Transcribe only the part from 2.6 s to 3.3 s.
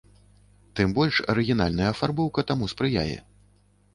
спрыяе.